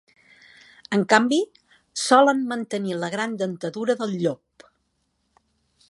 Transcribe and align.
En 0.97 1.03
canvi, 1.11 1.37
solen 2.05 2.41
mantenir 2.55 2.97
la 3.05 3.13
gran 3.17 3.37
dentadura 3.43 3.99
del 4.01 4.17
llop. 4.25 4.71